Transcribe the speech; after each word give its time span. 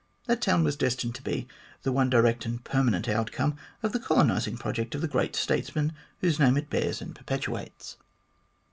That 0.25 0.41
town 0.41 0.63
was 0.63 0.75
destined 0.75 1.13
to 1.13 1.21
be 1.21 1.47
the 1.83 1.91
one 1.91 2.09
direct 2.09 2.43
and 2.43 2.63
permanent 2.63 3.07
outcome 3.07 3.57
of 3.83 3.91
the 3.91 3.99
colonising 3.99 4.57
project 4.57 4.95
of 4.95 5.01
the 5.01 5.07
great 5.07 5.35
statesman 5.35 5.93
whose 6.21 6.39
name 6.39 6.57
it 6.57 6.71
bears 6.71 7.03
and 7.03 7.13
perpetuates. 7.13 7.97